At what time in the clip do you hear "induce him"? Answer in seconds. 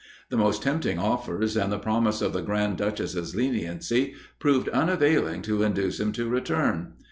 5.61-6.11